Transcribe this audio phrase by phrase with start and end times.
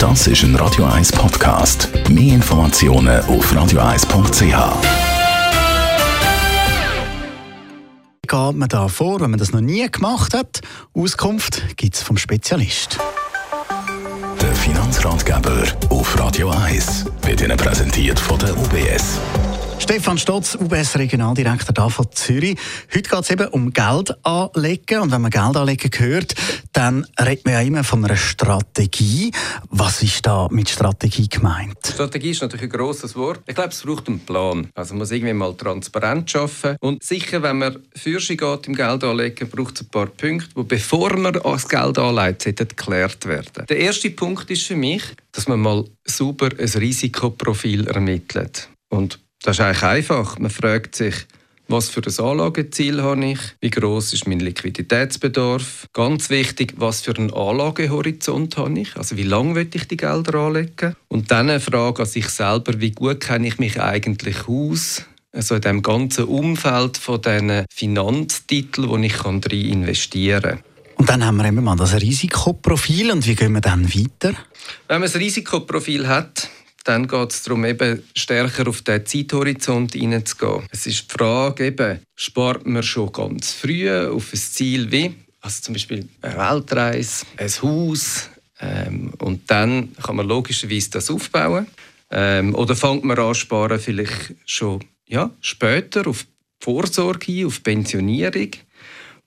[0.00, 1.90] Das ist ein Radio 1 Podcast.
[2.08, 4.40] Mehr Informationen auf radio1.ch.
[8.22, 10.62] geht man da vor, wenn man das noch nie gemacht hat?
[10.94, 12.98] Auskunft gibt es vom Spezialist.
[14.40, 19.18] Der Finanzratgeber auf Radio 1 wird Ihnen präsentiert von der UBS.
[19.80, 22.56] Stefan Stotz, UBS Regionaldirektor da von Zürich.
[22.94, 25.00] Heute geht es eben um Geld anlegen.
[25.00, 26.34] Und wenn man Geld anlegen hört,
[26.72, 29.32] dann redet man ja immer von einer Strategie.
[29.70, 31.78] Was ist da mit Strategie gemeint?
[31.84, 33.40] Strategie ist natürlich ein grosses Wort.
[33.46, 34.68] Ich glaube, es braucht einen Plan.
[34.74, 36.76] Also man muss irgendwie mal transparent arbeiten.
[36.80, 40.62] Und sicher, wenn man Fürsche geht im Geld anlegen, braucht es ein paar Punkte, die
[40.62, 43.64] bevor man das Geld anlegt, geklärt werden.
[43.68, 45.02] Der erste Punkt ist für mich,
[45.32, 48.68] dass man mal sauber ein Risikoprofil ermittelt.
[48.90, 50.38] Und das ist eigentlich einfach.
[50.38, 51.14] Man fragt sich,
[51.70, 53.38] was für ein Anlageziel habe ich?
[53.60, 55.86] Wie groß ist mein Liquiditätsbedarf?
[55.92, 58.96] Ganz wichtig, was für einen Anlagehorizont habe ich?
[58.96, 60.96] Also wie lange will ich die Gelder anlegen?
[61.08, 65.04] Und dann eine Frage an sich selber, wie gut kenne ich mich eigentlich aus?
[65.32, 70.60] Also in dem ganzen Umfeld von diesen Finanztiteln, wo ich kann investieren kann.
[70.96, 73.12] Und dann haben wir immer mal das Risikoprofil.
[73.12, 74.34] Und wie gehen wir dann weiter?
[74.88, 76.50] Wenn man ein Risikoprofil hat,
[76.90, 80.66] dann geht es darum, eben stärker auf den Zeithorizont hineinzugehen.
[80.72, 85.62] Es ist die Frage, eben, spart man schon ganz früh auf ein Ziel wie, also
[85.62, 88.28] zum Beispiel eine Weltreise, ein Haus,
[88.60, 91.68] ähm, und dann kann man logischerweise das aufbauen.
[92.10, 96.26] Ähm, oder fängt man an, sparen vielleicht schon ja, später auf
[96.58, 98.50] Vorsorge auf Pensionierung.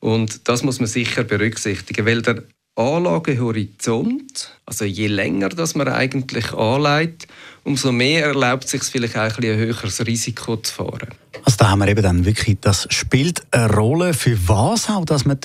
[0.02, 2.44] Und das muss man sicher berücksichtigen, weil der
[2.76, 7.28] Anlagehorizont, also je länger das man eigentlich anlegt,
[7.64, 11.10] umso mehr erlaubt es sich vielleicht auch ein, ein höheres Risiko zu fahren.
[11.44, 15.26] Also da haben wir eben dann wirklich, das spielt eine Rolle für was auch, dass
[15.26, 15.38] wir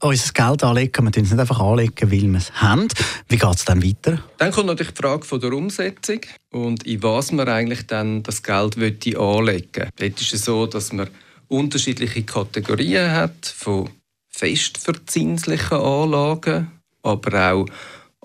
[0.00, 1.04] unser Geld anlegen.
[1.04, 2.88] Wir tun es nicht einfach anlegen, weil wir es haben.
[3.28, 4.22] Wie geht es dann weiter?
[4.38, 6.20] Dann kommt natürlich die Frage von der Umsetzung
[6.52, 9.90] und in was man eigentlich dann das Geld anlegen will.
[9.96, 11.08] Dort ist es so, dass man
[11.48, 13.88] unterschiedliche Kategorien hat von
[14.36, 16.70] festverzinslichen Anlagen,
[17.02, 17.66] aber auch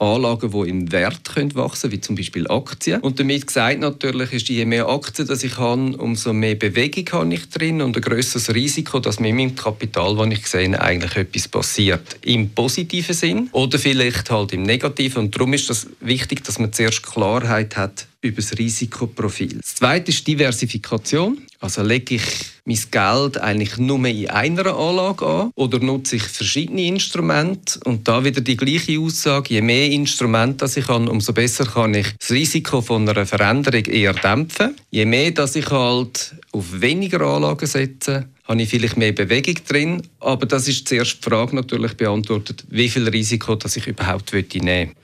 [0.02, 3.02] Anlagen, die im Wert können wachsen können, wie zum Beispiel Aktien.
[3.02, 7.34] Und damit gesagt natürlich ist, je mehr Aktien dass ich habe, umso mehr Bewegung habe
[7.36, 11.48] ich drin und ein größeres Risiko, dass mit meinem Kapital, das ich sehe, eigentlich etwas
[11.48, 12.18] passiert.
[12.24, 15.26] Im positiven Sinn oder vielleicht halt im negativen.
[15.26, 19.60] Und darum ist es wichtig, dass man zuerst Klarheit hat über das Risikoprofil.
[19.60, 21.42] Das zweite ist Diversifikation.
[21.60, 22.24] Also lege ich
[22.66, 27.80] mein Geld eigentlich nur in einer Anlage an oder nutze ich verschiedene Instrumente?
[27.86, 32.08] Und da wieder die gleiche Aussage, je mehr Instrumente ich habe, umso besser kann ich
[32.20, 34.76] das Risiko von einer Veränderung eher dämpfen.
[34.92, 40.02] Je mehr dass ich halt auf weniger Anlagen setze, habe ich vielleicht mehr Bewegung drin.
[40.20, 44.90] Aber das ist zuerst die Frage natürlich beantwortet, wie viel Risiko das ich überhaupt nehmen
[44.90, 44.96] will.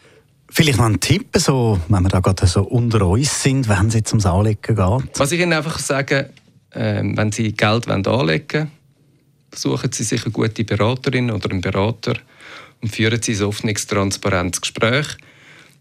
[0.49, 3.95] Vielleicht noch ein Tipp, so, wenn wir da gerade so unter uns sind, wenn es
[3.95, 5.19] jetzt ums Anlegen geht?
[5.19, 6.29] Was ich Ihnen einfach sage,
[6.77, 8.71] äh, wenn Sie Geld anlegen wollen,
[9.53, 12.13] suchen Sie sich eine gute Beraterin oder einen Berater
[12.81, 15.07] und führen Sie ein offenes, transparentes Gespräch,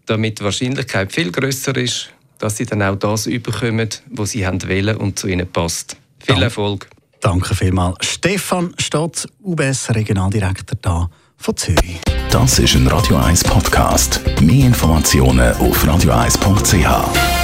[0.05, 2.09] damit die Wahrscheinlichkeit viel größer ist,
[2.39, 5.97] dass Sie dann auch das überkommen, was Sie haben wollen und zu Ihnen passt.
[6.19, 6.43] Viel Dank.
[6.43, 6.89] Erfolg!
[7.19, 7.97] Danke vielmals.
[8.05, 11.99] Stefan Stotz, UBS Regionaldirektor da von Zürich.
[12.29, 14.21] Das ist ein Radio 1 Podcast.
[14.41, 17.36] Mehr Informationen auf radio1.ch.